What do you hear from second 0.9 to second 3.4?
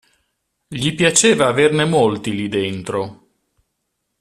piaceva averne molti lì dentro.